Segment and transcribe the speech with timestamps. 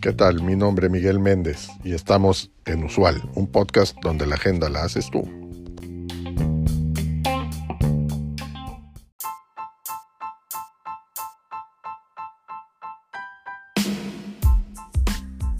[0.00, 0.42] ¿Qué tal?
[0.42, 4.84] Mi nombre es Miguel Méndez y estamos en Usual, un podcast donde la agenda la
[4.84, 5.22] haces tú.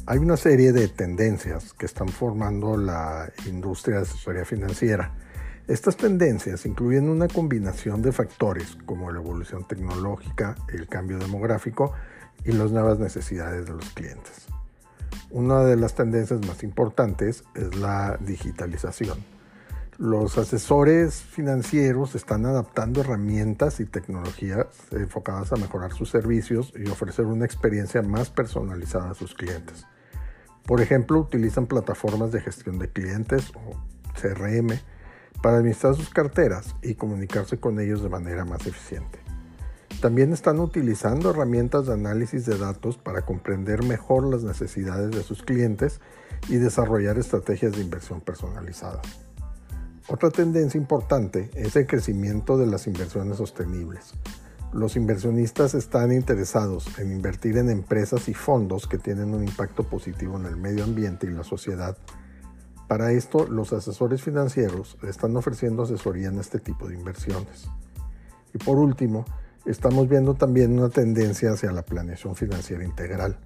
[0.08, 5.12] Hay una serie de tendencias que están formando la industria de asesoría financiera.
[5.68, 11.92] Estas tendencias incluyen una combinación de factores como la evolución tecnológica, el cambio demográfico
[12.44, 14.46] y las nuevas necesidades de los clientes.
[15.30, 19.18] Una de las tendencias más importantes es la digitalización.
[19.98, 27.24] Los asesores financieros están adaptando herramientas y tecnologías enfocadas a mejorar sus servicios y ofrecer
[27.24, 29.84] una experiencia más personalizada a sus clientes.
[30.64, 33.72] Por ejemplo, utilizan plataformas de gestión de clientes o
[34.20, 34.78] CRM
[35.42, 39.18] para administrar sus carteras y comunicarse con ellos de manera más eficiente.
[40.00, 45.42] También están utilizando herramientas de análisis de datos para comprender mejor las necesidades de sus
[45.42, 46.00] clientes
[46.48, 49.26] y desarrollar estrategias de inversión personalizadas.
[50.08, 54.14] Otra tendencia importante es el crecimiento de las inversiones sostenibles.
[54.72, 60.38] Los inversionistas están interesados en invertir en empresas y fondos que tienen un impacto positivo
[60.38, 61.96] en el medio ambiente y la sociedad.
[62.88, 67.68] Para esto, los asesores financieros están ofreciendo asesoría en este tipo de inversiones.
[68.54, 69.24] Y por último,
[69.64, 73.38] estamos viendo también una tendencia hacia la planeación financiera integral.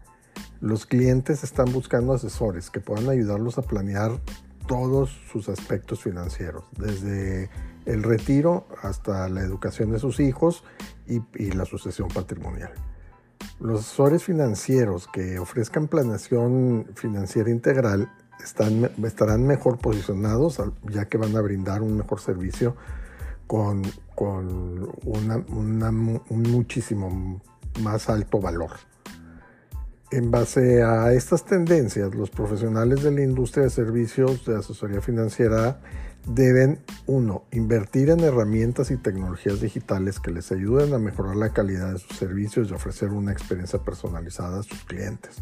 [0.60, 4.20] Los clientes están buscando asesores que puedan ayudarlos a planear
[4.66, 7.50] todos sus aspectos financieros, desde
[7.86, 10.62] el retiro hasta la educación de sus hijos
[11.06, 12.72] y, la sucesión patrimonial.
[13.58, 18.12] Los asesores financieros que ofrezcan planeación financiera integral
[18.44, 20.60] estarán mejor posicionados
[20.90, 22.76] ya que van a brindar un mejor servicio
[23.46, 23.82] con,
[24.14, 27.40] con un muchísimo
[27.82, 28.70] más alto valor.
[30.12, 35.80] En base a estas tendencias, los profesionales de la industria de servicios de asesoría financiera
[36.26, 41.92] deben, uno, invertir en herramientas y tecnologías digitales que les ayuden a mejorar la calidad
[41.92, 45.36] de sus servicios y ofrecer una experiencia personalizada a sus clientes.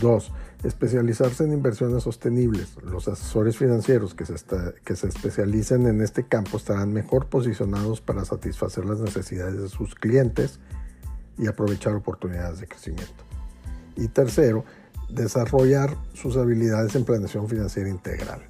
[0.00, 0.32] Dos,
[0.64, 2.76] especializarse en inversiones sostenibles.
[2.82, 8.84] Los asesores financieros que se, se especialicen en este campo estarán mejor posicionados para satisfacer
[8.84, 10.60] las necesidades de sus clientes
[11.38, 13.24] y aprovechar oportunidades de crecimiento.
[13.96, 14.64] Y tercero,
[15.10, 18.42] desarrollar sus habilidades en planeación financiera integral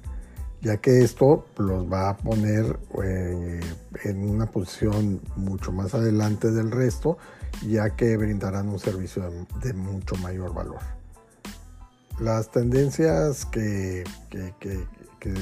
[0.63, 3.59] ya que esto los va a poner eh,
[4.05, 7.17] en una posición mucho más adelante del resto,
[7.67, 9.29] ya que brindarán un servicio
[9.61, 10.79] de, mucho mayor valor.
[12.19, 14.03] Las tendencias que,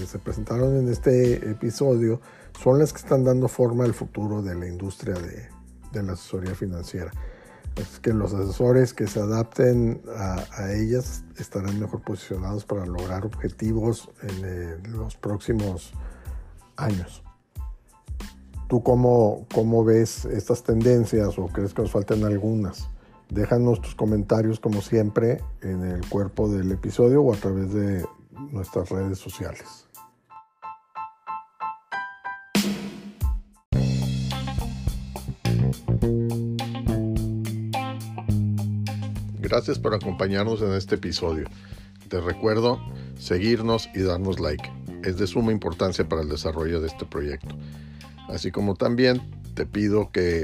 [0.08, 2.22] se presentaron en este episodio
[2.62, 7.12] son las que están dando forma al futuro de la industria de la asesoría financiera.
[7.76, 14.10] Es que los asesores que se adapten a, ellas estarán mejor posicionados para lograr objetivos
[14.22, 15.94] en eh, los próximos
[16.76, 17.24] años.
[18.68, 22.90] ¿Tú cómo, cómo ves estas tendencias o crees que nos faltan algunas?
[23.32, 28.06] Déjanos tus comentarios como siempre en el cuerpo del episodio o a través de
[28.52, 29.88] nuestras redes sociales.
[39.40, 41.48] Gracias por acompañarnos en este episodio.
[42.10, 42.82] Te recuerdo
[43.18, 44.70] seguirnos y darnos like.
[45.06, 47.56] Es de suma importancia para el desarrollo de este proyecto.
[48.28, 49.22] Así como también
[49.54, 50.44] te pido que